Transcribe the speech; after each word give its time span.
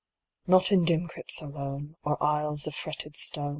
Not 0.47 0.71
in 0.71 0.83
dim 0.83 1.07
crypts 1.07 1.43
alone, 1.43 1.93
Or 2.01 2.17
aisles 2.23 2.65
of 2.65 2.73
fretted 2.73 3.15
stone. 3.15 3.49